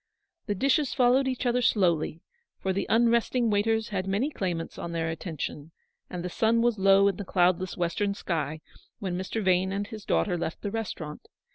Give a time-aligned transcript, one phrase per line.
[0.47, 2.23] The dishes followed each other slowly,
[2.57, 5.69] for the unresting waiters had many claimants on their attention,
[6.09, 8.61] and the sun was low in the cloudless western sky
[8.97, 9.43] when Mr.
[9.43, 11.27] Vane and his daughter left the restaurant.